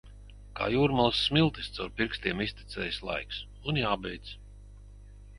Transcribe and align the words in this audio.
Kā 0.59 0.67
jūrmalas 0.75 1.17
smiltis 1.25 1.67
caur 1.75 1.91
pirkstiem 1.99 2.41
iztecējis 2.45 2.97
laiks 3.09 3.43
un 3.73 3.77
jābeidz. 3.83 4.33